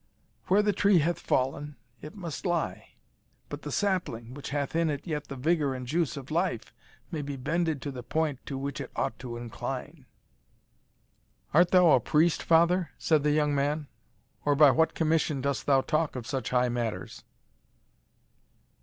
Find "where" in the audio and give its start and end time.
0.47-0.63